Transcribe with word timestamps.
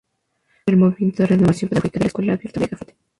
Fue 0.01 0.43
miembro 0.65 0.65
del 0.65 0.77
Movimiento 0.95 1.21
de 1.21 1.27
Renovación 1.27 1.69
Pedagógica, 1.69 1.97
y 1.97 1.99
de 1.99 2.03
la 2.05 2.07
Escuela 2.07 2.33
Abierta 2.33 2.59
de 2.59 2.67
Getafe. 2.69 2.95